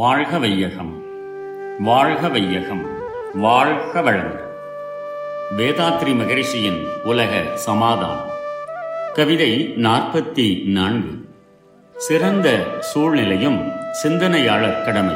வாழ்க 0.00 0.38
வையகம் 0.38 1.02
வாழ்க 1.78 2.28
வையகம் 2.28 2.86
வாழ்க 3.34 4.02
வளங்கள் 4.02 4.44
வேதாத்ரி 5.56 6.16
மகரிஷியின் 6.16 6.86
உலக 7.04 7.42
சமாதானம். 7.54 8.28
கவிதை 9.14 9.74
நாற்பத்தி 9.76 10.64
நான்கு. 10.64 11.28
சிறந்த 11.96 12.64
சூழ்நிலையும் 12.80 13.72
சிந்தனையாளர் 13.92 14.84
கடமை. 14.84 15.14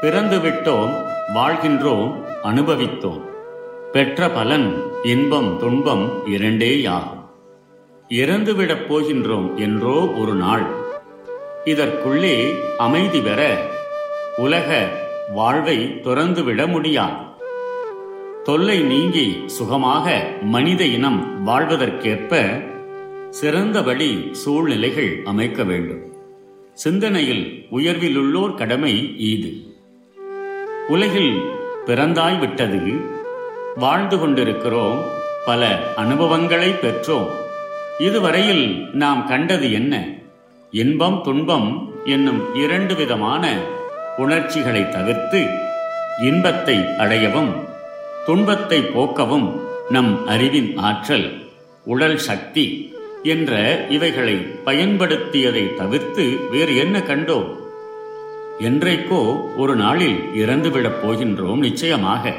பிறந்து 0.00 0.38
விட்டோம் 0.38 1.04
வாழ்கின்றோம் 1.34 2.24
அனுபவித்தோம். 2.44 3.22
பெற்ற 3.92 4.30
பலன் 4.30 4.82
இன்பம் 5.02 5.58
துன்பம் 5.58 6.26
இரண்டேயாகும். 6.26 7.30
இறந்துவிடப் 8.08 8.86
போகின்றோம் 8.88 9.54
என்றோ 9.54 10.06
ஒரு 10.06 10.34
நாள். 10.34 10.80
இதற்குள்ளே 11.64 12.54
அமைதி 12.76 13.20
பெற 13.20 13.56
உலக 14.36 14.88
வாழ்வை 15.28 15.78
துறந்துவிட 16.04 16.66
முடியாது. 16.66 17.20
தொல்லை 18.42 18.80
நீங்கி 18.80 19.42
சுகமாக 19.46 20.28
மனித 20.42 20.84
இனம் 20.84 21.46
வாழ்வதற்கேற்ப 21.46 22.62
சிறந்தபடி 23.28 24.30
சூழ்நிலைகள் 24.30 25.20
அமைக்க 25.24 25.62
வேண்டும். 25.62 26.02
சிந்தனையில் 26.74 27.66
உயர்விலுள்ளோர் 27.72 28.54
கடமை 28.54 28.94
ஈது. 29.18 29.74
உலகில் 30.88 31.40
பிறந்தாய் 31.86 32.38
விட்டது 32.38 32.80
வாழ்ந்து 33.76 34.18
கொண்டிருக்கிறோம் 34.18 35.02
பல 35.46 35.92
அனுபவங்களை 35.96 36.70
பெற்றோம். 36.70 37.30
இதுவரையில் 37.98 38.88
நாம் 38.92 39.26
கண்டது 39.26 39.72
என்ன? 39.72 40.20
இன்பம் 40.74 41.20
துன்பம் 41.24 41.92
என்னும் 42.04 42.54
இரண்டு 42.54 42.94
விதமான 42.94 43.56
உணர்ச்சிகளை 44.16 44.88
தவிர்த்து 44.88 45.46
இன்பத்தை 46.22 46.76
அடையவும் 46.76 47.50
துன்பத்தை 48.26 48.80
போக்கவும் 48.80 49.60
நம் 49.90 50.26
அறிவின் 50.26 50.76
ஆற்றல் 50.76 51.50
உடல் 51.84 52.18
சக்தி 52.18 52.94
என்ற 53.22 53.84
இவைகளை 53.88 54.34
பயன்படுத்தியதை 54.64 55.74
தவிர்த்து 55.74 56.48
வேறு 56.50 56.76
என்ன 56.76 56.98
கண்டோம்? 56.98 57.48
என்றைக்கோ 58.60 59.40
ஒரு 59.56 59.76
நாளில் 59.76 60.18
இறந்துவிடப் 60.34 61.00
போகின்றோம் 61.02 61.58
நிச்சயமாக. 61.58 62.34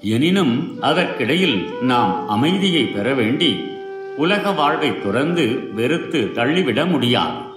எனினும் 0.00 0.78
அதற்கிடையில் 0.80 1.82
நாம் 1.82 2.28
அமைதியை 2.28 2.84
பெற 2.84 3.14
வேண்டி 3.14 3.72
உலக 4.16 4.50
வாழ்வை 4.50 5.00
துறந்து 5.00 5.70
வெறுத்து 5.74 6.32
தள்ளிவிட 6.32 6.86
முடியாது. 6.86 7.52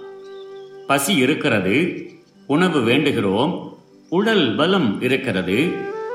பசி 0.87 1.15
இருக்கிறது 1.15 2.09
உணவு 2.47 2.79
வேண்டுகிறோம் 2.79 3.77
உடல் 4.09 4.55
பலம் 4.55 5.01
இருக்கிறது 5.01 5.71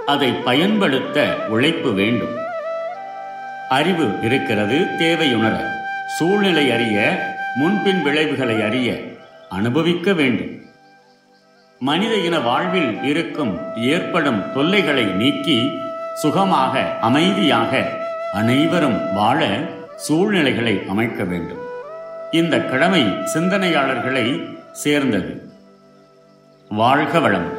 அதை 0.06 0.32
பயன்படுத்த 0.32 1.36
உழைப்பு 1.48 1.92
வேண்டும். 1.92 2.34
அறிவு 3.68 4.06
இருக்கிறது 4.22 4.78
தேவையுணர. 4.98 5.56
சூழ்நிலை 6.06 6.72
அறிய 6.72 7.26
முன்பின் 7.54 8.02
விளைவுகளை 8.02 8.62
அறிய 8.62 9.00
அனுபவிக்க 9.48 10.12
வேண்டும். 10.12 10.60
மனித 11.78 12.14
இன 12.14 12.40
வாழ்வில் 12.40 13.02
இருக்கும் 13.02 13.58
ஏற்படும் 13.76 14.52
தொல்லைகளை 14.54 15.04
நீக்கி 15.04 15.70
சுகமாக 16.14 16.98
அமைதியாக 17.00 18.00
அனைவரும் 18.32 19.14
வாழ 19.14 19.60
சூழ்நிலைகளை 19.96 20.82
அமைக்க 20.88 21.24
வேண்டும். 21.24 21.60
இந்த 22.30 22.60
கடமை 22.60 23.02
சிந்தனையாளர்களை 23.34 24.60
சேர்ந்தது 24.71 25.33
வாழ்க 26.81 27.19
வளம் 27.19 27.49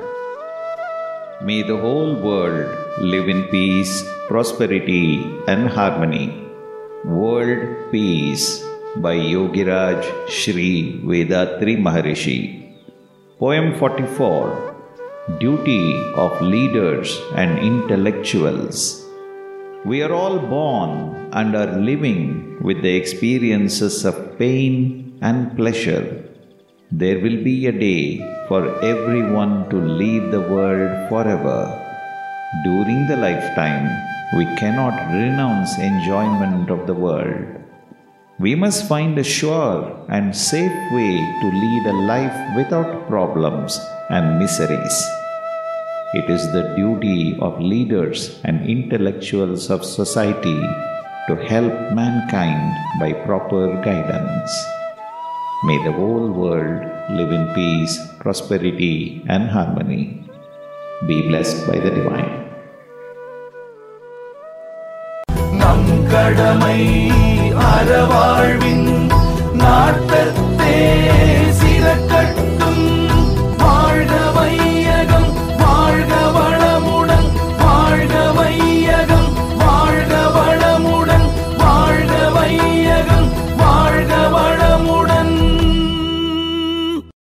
May 1.48 1.62
the 1.62 1.76
whole 1.76 2.14
world 2.16 2.68
live 3.00 3.28
in 3.28 3.44
peace, 3.44 4.02
prosperity, 4.28 5.24
and 5.46 5.68
harmony. 5.68 6.26
World 7.04 7.92
Peace 7.92 8.60
by 8.96 9.14
Yogiraj 9.14 10.00
Sri 10.28 11.00
Vedatri 11.04 11.76
Maharishi. 11.78 12.74
Poem 13.38 13.78
44 13.78 15.38
Duty 15.38 16.12
of 16.16 16.40
Leaders 16.40 17.20
and 17.36 17.58
Intellectuals. 17.58 19.04
We 19.84 20.02
are 20.02 20.12
all 20.12 20.40
born 20.40 21.30
and 21.32 21.54
are 21.54 21.78
living 21.78 22.58
with 22.60 22.82
the 22.82 22.96
experiences 22.96 24.04
of 24.04 24.38
pain 24.38 25.18
and 25.22 25.56
pleasure. 25.56 26.21
there 26.95 27.19
will 27.21 27.43
be 27.43 27.65
a 27.65 27.71
day 27.71 28.21
for 28.47 28.69
everyone 28.83 29.67
to 29.71 29.77
leave 29.77 30.29
the 30.29 30.41
world 30.41 31.09
forever. 31.09 31.61
During 32.63 33.07
the 33.07 33.17
lifetime, 33.17 33.89
we 34.37 34.45
cannot 34.61 34.93
renounce 35.11 35.73
enjoyment 35.79 36.69
of 36.69 36.85
the 36.85 36.93
world. 36.93 37.47
We 38.37 38.53
must 38.53 38.87
find 38.87 39.17
a 39.17 39.23
sure 39.23 40.05
and 40.07 40.37
safe 40.37 40.77
way 40.93 41.17
to 41.41 41.47
lead 41.63 41.83
a 41.87 41.97
life 42.13 42.55
without 42.55 43.07
problems 43.07 43.79
and 44.11 44.37
miseries. 44.37 44.97
It 46.13 46.29
is 46.29 46.45
the 46.51 46.75
duty 46.77 47.39
of 47.41 47.59
leaders 47.59 48.39
and 48.43 48.69
intellectuals 48.69 49.71
of 49.71 49.83
society 49.83 50.61
to 51.27 51.41
help 51.49 51.73
mankind 51.97 52.69
by 52.99 53.13
proper 53.25 53.81
guidance. 53.81 54.53
May 55.65 55.77
the 55.83 55.93
whole 55.93 56.29
world 56.29 56.83
live 57.11 57.31
in 57.31 57.53
peace, 57.55 57.97
prosperity, 58.19 59.23
and 59.27 59.49
harmony. 59.49 60.27
Be 61.07 61.27
blessed 61.27 61.67
by 61.67 61.79
the 61.79 61.91
Divine. 61.91 62.43
கடமை 66.13 66.79
அறவாழ்வின் 67.69 68.89
நாட்டத்தே 69.61 70.75